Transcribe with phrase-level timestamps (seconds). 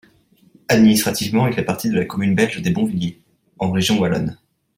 [0.67, 3.21] Administrativement il fait partie de la commune belge des Bons Villers,
[3.59, 4.35] en Région wallonne.